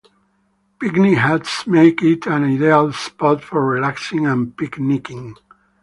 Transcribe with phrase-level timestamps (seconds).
[0.79, 5.35] Picnic Huts make it an ideal spot for relaxing and picnicking.